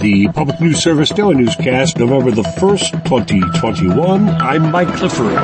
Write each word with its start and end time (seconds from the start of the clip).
the 0.00 0.28
Public 0.32 0.58
News 0.62 0.82
Service 0.82 1.10
Daily 1.10 1.34
Newscast, 1.34 1.98
November 1.98 2.30
the 2.30 2.42
1st, 2.42 3.04
2021. 3.04 4.28
I'm 4.28 4.72
Mike 4.72 4.88
Clifford. 4.94 5.34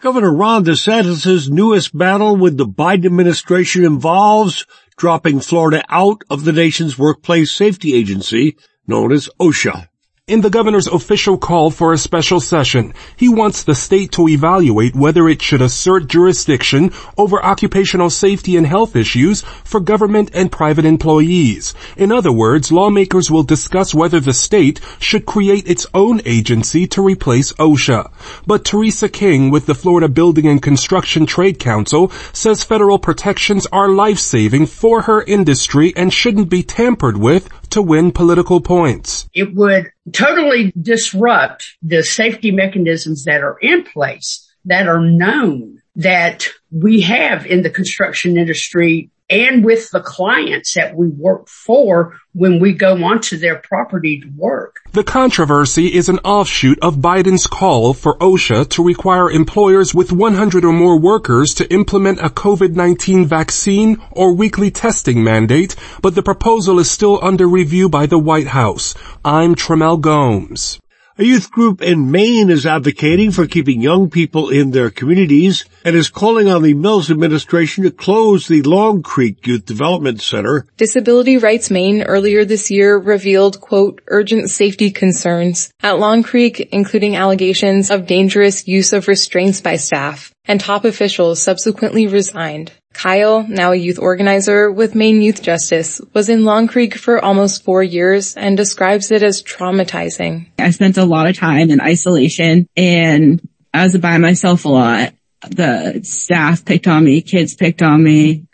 Governor 0.00 0.34
Ron 0.34 0.64
DeSantis' 0.64 1.50
newest 1.50 1.96
battle 1.96 2.36
with 2.36 2.56
the 2.56 2.66
Biden 2.66 3.04
administration 3.04 3.84
involves 3.84 4.64
dropping 4.96 5.40
Florida 5.40 5.84
out 5.90 6.22
of 6.30 6.44
the 6.44 6.52
nation's 6.52 6.98
workplace 6.98 7.52
safety 7.52 7.94
agency 7.94 8.56
known 8.86 9.12
as 9.12 9.28
OSHA. 9.38 9.89
In 10.30 10.42
the 10.42 10.48
governor's 10.48 10.86
official 10.86 11.38
call 11.38 11.72
for 11.72 11.92
a 11.92 11.98
special 11.98 12.38
session, 12.38 12.94
he 13.16 13.28
wants 13.28 13.64
the 13.64 13.74
state 13.74 14.12
to 14.12 14.28
evaluate 14.28 14.94
whether 14.94 15.28
it 15.28 15.42
should 15.42 15.60
assert 15.60 16.06
jurisdiction 16.06 16.92
over 17.18 17.44
occupational 17.44 18.10
safety 18.10 18.56
and 18.56 18.64
health 18.64 18.94
issues 18.94 19.40
for 19.64 19.80
government 19.80 20.30
and 20.32 20.52
private 20.52 20.84
employees. 20.84 21.74
In 21.96 22.12
other 22.12 22.30
words, 22.30 22.70
lawmakers 22.70 23.28
will 23.28 23.42
discuss 23.42 23.92
whether 23.92 24.20
the 24.20 24.32
state 24.32 24.78
should 25.00 25.26
create 25.26 25.68
its 25.68 25.84
own 25.94 26.20
agency 26.24 26.86
to 26.86 27.02
replace 27.02 27.52
OSHA. 27.54 28.12
But 28.46 28.64
Teresa 28.64 29.08
King 29.08 29.50
with 29.50 29.66
the 29.66 29.74
Florida 29.74 30.08
Building 30.08 30.46
and 30.46 30.62
Construction 30.62 31.26
Trade 31.26 31.58
Council 31.58 32.12
says 32.32 32.62
federal 32.62 33.00
protections 33.00 33.66
are 33.72 33.88
life-saving 33.88 34.66
for 34.66 35.02
her 35.02 35.22
industry 35.22 35.92
and 35.96 36.14
shouldn't 36.14 36.48
be 36.48 36.62
tampered 36.62 37.16
with 37.16 37.48
to 37.70 37.82
win 37.82 38.12
political 38.12 38.60
points. 38.60 39.28
It 39.34 39.54
would 39.54 39.90
totally 40.12 40.72
disrupt 40.80 41.76
the 41.82 42.02
safety 42.02 42.50
mechanisms 42.50 43.24
that 43.24 43.42
are 43.42 43.58
in 43.60 43.84
place 43.84 44.46
that 44.64 44.86
are 44.86 45.00
known 45.00 45.80
that 45.96 46.48
we 46.70 47.00
have 47.02 47.46
in 47.46 47.62
the 47.62 47.70
construction 47.70 48.36
industry 48.36 49.10
and 49.30 49.64
with 49.64 49.90
the 49.92 50.00
clients 50.00 50.74
that 50.74 50.96
we 50.96 51.08
work 51.08 51.48
for 51.48 52.18
when 52.32 52.60
we 52.60 52.72
go 52.72 53.02
onto 53.04 53.36
their 53.36 53.56
property 53.56 54.20
to 54.20 54.28
work. 54.36 54.80
The 54.92 55.04
controversy 55.04 55.86
is 55.86 56.08
an 56.08 56.18
offshoot 56.18 56.78
of 56.82 56.96
Biden's 56.96 57.46
call 57.46 57.94
for 57.94 58.18
OSHA 58.18 58.70
to 58.70 58.84
require 58.84 59.30
employers 59.30 59.94
with 59.94 60.10
100 60.10 60.64
or 60.64 60.72
more 60.72 60.98
workers 60.98 61.54
to 61.54 61.72
implement 61.72 62.18
a 62.18 62.28
COVID-19 62.28 63.26
vaccine 63.26 64.02
or 64.10 64.34
weekly 64.34 64.70
testing 64.70 65.22
mandate, 65.22 65.76
but 66.02 66.14
the 66.14 66.22
proposal 66.22 66.80
is 66.80 66.90
still 66.90 67.18
under 67.22 67.46
review 67.46 67.88
by 67.88 68.06
the 68.06 68.18
White 68.18 68.48
House. 68.48 68.94
I'm 69.24 69.54
Trimmel 69.54 69.98
Gomes. 69.98 70.80
A 71.20 71.22
youth 71.22 71.50
group 71.50 71.82
in 71.82 72.10
Maine 72.10 72.48
is 72.48 72.64
advocating 72.64 73.30
for 73.30 73.46
keeping 73.46 73.82
young 73.82 74.08
people 74.08 74.48
in 74.48 74.70
their 74.70 74.88
communities 74.88 75.66
and 75.84 75.94
is 75.94 76.08
calling 76.08 76.48
on 76.48 76.62
the 76.62 76.72
Mills 76.72 77.10
administration 77.10 77.84
to 77.84 77.90
close 77.90 78.48
the 78.48 78.62
Long 78.62 79.02
Creek 79.02 79.46
Youth 79.46 79.66
Development 79.66 80.18
Center. 80.18 80.64
Disability 80.78 81.36
Rights 81.36 81.70
Maine 81.70 82.04
earlier 82.04 82.46
this 82.46 82.70
year 82.70 82.96
revealed, 82.96 83.60
quote, 83.60 84.00
urgent 84.06 84.48
safety 84.48 84.90
concerns 84.90 85.70
at 85.82 85.98
Long 85.98 86.22
Creek, 86.22 86.70
including 86.72 87.16
allegations 87.16 87.90
of 87.90 88.06
dangerous 88.06 88.66
use 88.66 88.94
of 88.94 89.06
restraints 89.06 89.60
by 89.60 89.76
staff, 89.76 90.32
and 90.46 90.58
top 90.58 90.86
officials 90.86 91.42
subsequently 91.42 92.06
resigned. 92.06 92.72
Kyle, 92.92 93.46
now 93.48 93.72
a 93.72 93.76
youth 93.76 93.98
organizer 93.98 94.70
with 94.70 94.94
Maine 94.94 95.22
Youth 95.22 95.42
Justice, 95.42 96.00
was 96.12 96.28
in 96.28 96.44
Long 96.44 96.68
Creek 96.68 96.94
for 96.94 97.24
almost 97.24 97.64
four 97.64 97.82
years 97.82 98.36
and 98.36 98.56
describes 98.56 99.10
it 99.10 99.22
as 99.22 99.42
traumatizing. 99.42 100.48
I 100.58 100.70
spent 100.70 100.98
a 100.98 101.04
lot 101.04 101.28
of 101.28 101.36
time 101.36 101.70
in 101.70 101.80
isolation 101.80 102.68
and 102.76 103.40
I 103.72 103.84
was 103.84 103.96
by 103.96 104.18
myself 104.18 104.64
a 104.64 104.68
lot. 104.68 105.14
The 105.48 106.00
staff 106.02 106.64
picked 106.64 106.86
on 106.86 107.04
me, 107.04 107.22
kids 107.22 107.54
picked 107.54 107.80
on 107.80 108.02
me. 108.02 108.46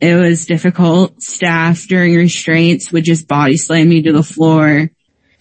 It 0.00 0.16
was 0.16 0.46
difficult. 0.46 1.22
Staff 1.22 1.86
during 1.86 2.16
restraints 2.16 2.90
would 2.90 3.04
just 3.04 3.28
body 3.28 3.56
slam 3.56 3.88
me 3.88 4.02
to 4.02 4.12
the 4.12 4.24
floor. 4.24 4.90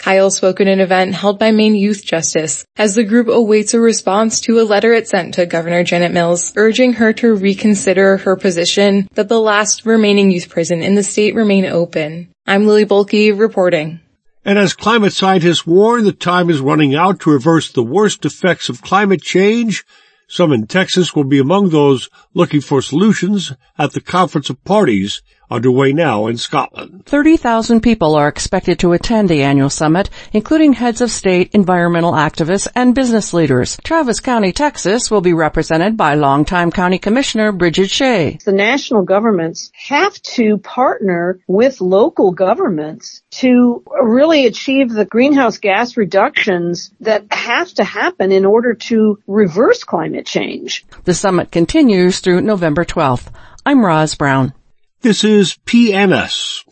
Kyle 0.02 0.31
spoke 0.31 0.59
at 0.59 0.67
an 0.67 0.80
event 0.80 1.13
held 1.13 1.38
by 1.38 1.52
Maine 1.52 1.75
Youth 1.75 2.03
Justice 2.03 2.66
as 2.75 2.95
the 2.95 3.03
group 3.03 3.27
awaits 3.27 3.75
a 3.75 3.80
response 3.80 4.41
to 4.41 4.59
a 4.59 4.63
letter 4.66 4.94
it 4.94 5.07
sent 5.07 5.35
to 5.35 5.45
Governor 5.45 5.84
Janet 5.84 6.12
Mills 6.12 6.53
urging 6.56 6.94
her 6.94 7.13
to 7.13 7.35
reconsider 7.35 8.17
her 8.17 8.35
position 8.35 9.07
that 9.13 9.29
the 9.29 9.40
last 9.40 9.85
remaining 9.85 10.31
youth 10.31 10.50
prison 10.50 10.81
in 10.81 10.95
the 10.95 11.03
state 11.03 11.35
remain 11.35 11.67
open. 11.67 12.34
I'm 12.47 12.66
Lily 12.66 12.84
Bohlke 12.84 13.38
reporting. 13.38 14.00
And 14.44 14.57
as 14.57 14.73
climate 14.73 15.13
scientists 15.13 15.67
warn, 15.67 16.03
the 16.03 16.13
time 16.13 16.50
is 16.50 16.61
running 16.61 16.95
out 16.95 17.19
to 17.19 17.29
reverse 17.29 17.72
the 17.72 17.84
worst 17.84 18.25
effects 18.25 18.69
of 18.69 18.81
climate 18.81 19.22
change. 19.22 19.85
Some 20.28 20.51
in 20.51 20.66
Texas 20.66 21.16
will 21.16 21.25
be 21.25 21.38
among 21.38 21.69
those 21.69 22.09
looking 22.34 22.61
for 22.61 22.81
solutions 22.81 23.53
at 23.78 23.91
the 23.91 24.01
Conference 24.01 24.50
of 24.50 24.63
Parties 24.63 25.22
underway 25.51 25.91
now 25.91 26.28
in 26.28 26.38
Scotland. 26.38 27.06
30,000 27.06 27.81
people 27.81 28.16
are 28.16 28.28
expected 28.28 28.79
to 28.79 28.94
attend 28.94 29.29
the 29.29 29.44
annual 29.44 29.69
summit, 29.69 30.09
including 30.31 30.73
heads 30.73 31.01
of 31.01 31.12
state, 31.12 31.51
environmental 31.53 32.13
activists, 32.13 32.67
and 32.73 32.95
business 32.95 33.34
leaders. 33.34 33.78
Travis 33.84 34.22
County, 34.22 34.53
Texas 34.53 35.11
will 35.11 35.22
be 35.22 35.34
represented 35.34 35.97
by 35.97 36.16
longtime 36.16 36.72
County 36.72 36.97
Commissioner 36.97 37.51
Brigid 37.51 37.90
Shea. 37.90 38.40
The 38.45 38.53
national 38.53 39.03
governments 39.03 39.72
have 39.73 40.13
to 40.22 40.57
partner 40.57 41.40
with 41.47 41.81
local 41.81 42.31
governments 42.31 43.22
to 43.31 43.84
really 44.01 44.45
achieve 44.45 44.90
the 44.90 45.06
greenhouse 45.06 45.57
gas 45.57 45.97
reductions 45.97 46.91
that 47.01 47.25
have 47.31 47.73
to 47.73 47.84
happen 47.84 48.31
in 48.31 48.45
order 48.45 48.73
to 48.73 49.19
reverse 49.28 49.84
climate 49.84 50.25
change. 50.25 50.85
The 51.03 51.13
summit 51.13 51.51
continues 51.51 52.19
through 52.19 52.41
November 52.41 52.85
12th. 52.85 53.28
I'm 53.66 53.85
Roz 53.85 54.16
Brown. 54.16 54.53
This 55.01 55.23
is 55.23 55.57
PNS. 55.66 56.63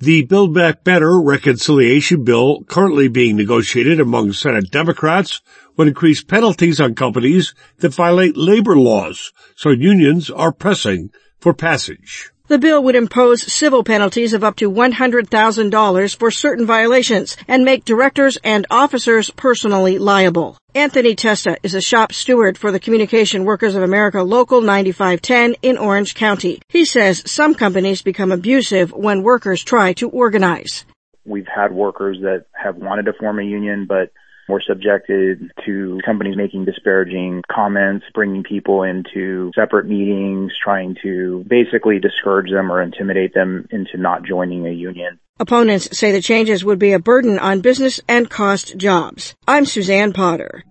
The 0.00 0.24
Build 0.24 0.52
Back 0.52 0.82
Better 0.82 1.20
reconciliation 1.20 2.24
bill 2.24 2.64
currently 2.64 3.06
being 3.06 3.36
negotiated 3.36 4.00
among 4.00 4.32
Senate 4.32 4.72
Democrats 4.72 5.40
would 5.76 5.86
increase 5.86 6.24
penalties 6.24 6.80
on 6.80 6.96
companies 6.96 7.54
that 7.78 7.94
violate 7.94 8.36
labor 8.36 8.76
laws, 8.76 9.32
so 9.54 9.70
unions 9.70 10.30
are 10.30 10.50
pressing 10.50 11.10
for 11.38 11.54
passage. 11.54 12.32
The 12.48 12.58
bill 12.58 12.82
would 12.82 12.96
impose 12.96 13.52
civil 13.52 13.84
penalties 13.84 14.32
of 14.32 14.42
up 14.42 14.56
to 14.56 14.68
$100,000 14.68 16.16
for 16.18 16.30
certain 16.32 16.66
violations 16.66 17.36
and 17.46 17.64
make 17.64 17.84
directors 17.84 18.36
and 18.42 18.66
officers 18.68 19.30
personally 19.30 19.96
liable. 19.98 20.58
Anthony 20.74 21.16
Testa 21.16 21.56
is 21.64 21.74
a 21.74 21.80
shop 21.80 22.12
steward 22.12 22.56
for 22.56 22.70
the 22.70 22.78
Communication 22.78 23.44
Workers 23.44 23.74
of 23.74 23.82
America 23.82 24.22
Local 24.22 24.60
9510 24.60 25.56
in 25.62 25.76
Orange 25.76 26.14
County. 26.14 26.60
He 26.68 26.84
says 26.84 27.28
some 27.28 27.54
companies 27.54 28.02
become 28.02 28.30
abusive 28.30 28.92
when 28.92 29.24
workers 29.24 29.64
try 29.64 29.94
to 29.94 30.08
organize. 30.08 30.84
We've 31.24 31.48
had 31.52 31.72
workers 31.72 32.18
that 32.22 32.44
have 32.52 32.76
wanted 32.76 33.06
to 33.06 33.14
form 33.14 33.40
a 33.40 33.42
union, 33.42 33.86
but 33.88 34.12
were 34.48 34.62
subjected 34.64 35.50
to 35.66 35.98
companies 36.04 36.36
making 36.36 36.66
disparaging 36.66 37.42
comments, 37.50 38.06
bringing 38.14 38.44
people 38.44 38.84
into 38.84 39.50
separate 39.56 39.86
meetings, 39.86 40.52
trying 40.62 40.96
to 41.02 41.44
basically 41.48 41.98
discourage 41.98 42.50
them 42.50 42.70
or 42.70 42.80
intimidate 42.80 43.34
them 43.34 43.66
into 43.72 43.96
not 43.96 44.24
joining 44.24 44.66
a 44.66 44.72
union. 44.72 45.18
Opponents 45.40 45.98
say 45.98 46.12
the 46.12 46.20
changes 46.20 46.66
would 46.66 46.78
be 46.78 46.92
a 46.92 46.98
burden 46.98 47.38
on 47.38 47.62
business 47.62 47.98
and 48.06 48.28
cost 48.28 48.76
jobs. 48.76 49.34
I'm 49.48 49.64
Suzanne 49.64 50.12
Potter. 50.12 50.64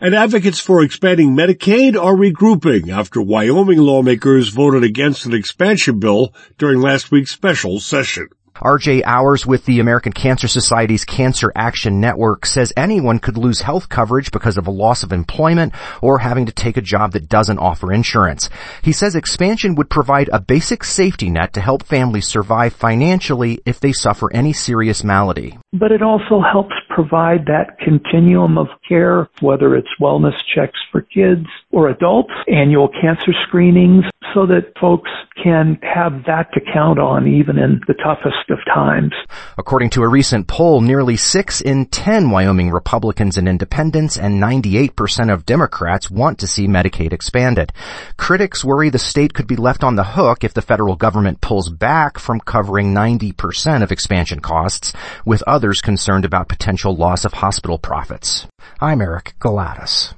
And 0.00 0.14
advocates 0.14 0.58
for 0.58 0.82
expanding 0.82 1.36
Medicaid 1.36 1.94
are 1.94 2.14
regrouping 2.14 2.88
after 2.88 3.20
Wyoming 3.20 3.76
lawmakers 3.76 4.48
voted 4.48 4.82
against 4.82 5.26
an 5.26 5.34
expansion 5.34 5.98
bill 5.98 6.32
during 6.56 6.80
last 6.80 7.10
week's 7.10 7.32
special 7.32 7.80
session. 7.80 8.28
RJ 8.60 9.02
Ours 9.06 9.46
with 9.46 9.64
the 9.66 9.78
American 9.78 10.12
Cancer 10.12 10.48
Society's 10.48 11.04
Cancer 11.04 11.52
Action 11.54 12.00
Network 12.00 12.44
says 12.44 12.72
anyone 12.76 13.20
could 13.20 13.38
lose 13.38 13.60
health 13.60 13.88
coverage 13.88 14.32
because 14.32 14.58
of 14.58 14.66
a 14.66 14.72
loss 14.72 15.04
of 15.04 15.12
employment 15.12 15.74
or 16.02 16.18
having 16.18 16.46
to 16.46 16.52
take 16.52 16.76
a 16.76 16.82
job 16.82 17.12
that 17.12 17.28
doesn't 17.28 17.58
offer 17.58 17.92
insurance. 17.92 18.50
He 18.82 18.92
says 18.92 19.14
expansion 19.14 19.76
would 19.76 19.90
provide 19.90 20.28
a 20.32 20.40
basic 20.40 20.82
safety 20.82 21.30
net 21.30 21.52
to 21.52 21.60
help 21.60 21.84
families 21.84 22.26
survive 22.26 22.72
financially 22.72 23.60
if 23.64 23.78
they 23.78 23.92
suffer 23.92 24.32
any 24.32 24.52
serious 24.52 25.04
malady. 25.04 25.56
But 25.72 25.92
it 25.92 26.02
also 26.02 26.40
helps 26.40 26.74
provide 26.88 27.46
that 27.46 27.78
continuum 27.78 28.58
of 28.58 28.66
care, 28.88 29.28
whether 29.40 29.76
it's 29.76 29.88
wellness 30.00 30.34
checks 30.52 30.80
for 30.90 31.02
kids 31.02 31.46
or 31.70 31.90
adults, 31.90 32.32
annual 32.48 32.88
cancer 33.00 33.32
screenings, 33.46 34.04
so 34.34 34.46
that 34.46 34.72
folks 34.80 35.10
can 35.42 35.78
have 35.82 36.24
that 36.26 36.52
to 36.52 36.60
count 36.72 36.98
on 36.98 37.26
even 37.26 37.58
in 37.58 37.80
the 37.86 37.94
toughest 37.94 38.50
of 38.50 38.58
times. 38.72 39.12
According 39.56 39.90
to 39.90 40.02
a 40.02 40.08
recent 40.08 40.48
poll, 40.48 40.80
nearly 40.80 41.16
6 41.16 41.60
in 41.60 41.86
10 41.86 42.30
Wyoming 42.30 42.70
Republicans 42.70 43.36
and 43.36 43.48
independents 43.48 44.18
and 44.18 44.42
98% 44.42 45.32
of 45.32 45.46
Democrats 45.46 46.10
want 46.10 46.38
to 46.40 46.46
see 46.46 46.66
Medicaid 46.66 47.12
expanded. 47.12 47.72
Critics 48.16 48.64
worry 48.64 48.90
the 48.90 48.98
state 48.98 49.34
could 49.34 49.46
be 49.46 49.56
left 49.56 49.84
on 49.84 49.96
the 49.96 50.04
hook 50.04 50.44
if 50.44 50.54
the 50.54 50.62
federal 50.62 50.96
government 50.96 51.40
pulls 51.40 51.70
back 51.70 52.18
from 52.18 52.40
covering 52.40 52.94
90% 52.94 53.82
of 53.82 53.92
expansion 53.92 54.40
costs, 54.40 54.92
with 55.24 55.42
others 55.46 55.80
concerned 55.80 56.24
about 56.24 56.48
potential 56.48 56.94
loss 56.94 57.24
of 57.24 57.32
hospital 57.32 57.78
profits. 57.78 58.46
I'm 58.80 59.00
Eric 59.00 59.34
Galatas. 59.40 60.14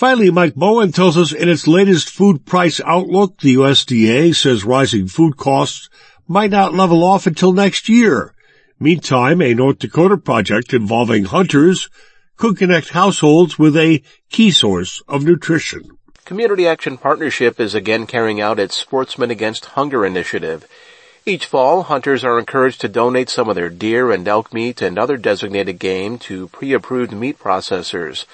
Finally, 0.00 0.30
Mike 0.30 0.56
Moen 0.56 0.92
tells 0.92 1.18
us 1.18 1.30
in 1.30 1.46
its 1.50 1.66
latest 1.66 2.08
food 2.08 2.46
price 2.46 2.80
outlook, 2.86 3.38
the 3.40 3.56
USDA 3.56 4.34
says 4.34 4.64
rising 4.64 5.06
food 5.06 5.36
costs 5.36 5.90
might 6.26 6.50
not 6.50 6.72
level 6.72 7.04
off 7.04 7.26
until 7.26 7.52
next 7.52 7.86
year. 7.86 8.32
Meantime, 8.78 9.42
a 9.42 9.52
North 9.52 9.78
Dakota 9.78 10.16
project 10.16 10.72
involving 10.72 11.24
hunters 11.24 11.90
could 12.38 12.56
connect 12.56 12.88
households 12.88 13.58
with 13.58 13.76
a 13.76 14.02
key 14.30 14.50
source 14.50 15.02
of 15.06 15.22
nutrition. 15.22 15.98
Community 16.24 16.66
Action 16.66 16.96
Partnership 16.96 17.60
is 17.60 17.74
again 17.74 18.06
carrying 18.06 18.40
out 18.40 18.58
its 18.58 18.78
Sportsmen 18.78 19.30
Against 19.30 19.66
Hunger 19.76 20.06
initiative. 20.06 20.66
Each 21.26 21.44
fall, 21.44 21.82
hunters 21.82 22.24
are 22.24 22.38
encouraged 22.38 22.80
to 22.80 22.88
donate 22.88 23.28
some 23.28 23.50
of 23.50 23.54
their 23.54 23.68
deer 23.68 24.12
and 24.12 24.26
elk 24.26 24.54
meat 24.54 24.80
and 24.80 24.98
other 24.98 25.18
designated 25.18 25.78
game 25.78 26.18
to 26.20 26.48
pre-approved 26.48 27.12
meat 27.12 27.38
processors. 27.38 28.24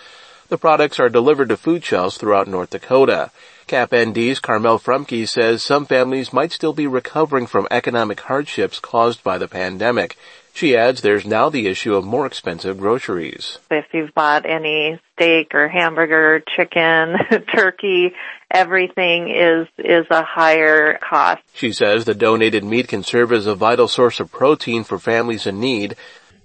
The 0.49 0.59
products 0.59 1.01
are 1.01 1.09
delivered 1.09 1.49
to 1.49 1.57
food 1.57 1.85
shelves 1.85 2.17
throughout 2.17 2.47
North 2.47 2.71
Dakota. 2.71 3.31
CAPND's 3.67 4.39
Carmel 4.39 4.79
Froemke 4.79 5.29
says 5.29 5.65
some 5.65 5.87
families 5.87 6.33
might 6.33 6.53
still 6.53 6.73
be 6.73 6.87
recovering 6.87 7.47
from 7.47 7.67
economic 7.69 8.21
hardships 8.21 8.79
caused 8.79 9.25
by 9.25 9.39
the 9.39 9.49
pandemic. 9.49 10.17
She 10.55 10.77
adds 10.77 11.03
there's 11.03 11.27
now 11.27 11.51
the 11.51 11.67
issue 11.67 11.97
of 11.97 12.05
more 12.05 12.27
expensive 12.27 12.79
groceries. 12.79 13.59
If 13.71 13.87
you've 13.93 14.15
bought 14.15 14.47
any 14.47 15.01
steak 15.13 15.53
or 15.53 15.69
hamburger, 15.69 16.41
chicken, 16.57 17.17
turkey, 17.53 18.15
everything 18.51 19.29
is, 19.29 19.67
is 19.77 20.07
a 20.11 20.23
higher 20.23 20.97
cost. 20.99 21.43
She 21.53 21.73
says 21.73 22.05
the 22.05 22.15
donated 22.15 22.63
meat 22.63 22.87
can 22.89 23.03
serve 23.03 23.33
as 23.33 23.47
a 23.47 23.55
vital 23.57 23.89
source 23.89 24.21
of 24.21 24.31
protein 24.31 24.85
for 24.85 24.99
families 24.99 25.47
in 25.47 25.59
need. 25.59 25.97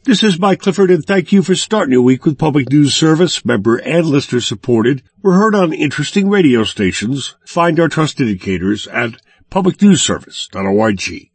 This 0.04 0.24
is 0.24 0.40
Mike 0.40 0.62
Clifford 0.62 0.90
and 0.90 1.06
thank 1.06 1.32
you 1.32 1.44
for 1.44 1.54
starting 1.54 1.92
your 1.92 2.02
week 2.02 2.26
with 2.26 2.40
Public 2.40 2.72
News 2.72 2.96
Service, 2.96 3.46
member 3.46 3.78
and 3.78 4.04
listener 4.08 4.42
supported. 4.42 5.04
We're 5.22 5.38
heard 5.38 5.54
on 5.54 5.74
interesting 5.74 6.28
radio 6.28 6.64
stations. 6.64 7.36
Find 7.46 7.80
our 7.80 7.88
trust 7.88 8.20
indicators 8.20 8.88
at 8.88 9.22
publicnewsservice.org. 9.52 11.31